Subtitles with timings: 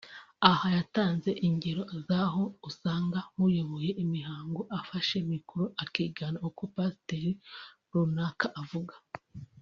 [0.49, 7.35] Aha yatanze ingero z’aho usanga nk’uyoboye imihango `afashe micro akigana uko pasteur
[7.91, 8.95] runaka avuga